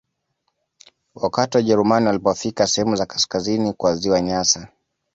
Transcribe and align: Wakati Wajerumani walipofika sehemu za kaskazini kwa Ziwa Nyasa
Wakati 1.15 1.57
Wajerumani 1.57 2.07
walipofika 2.07 2.67
sehemu 2.67 2.95
za 2.95 3.05
kaskazini 3.05 3.73
kwa 3.73 3.95
Ziwa 3.95 4.21
Nyasa 4.21 4.67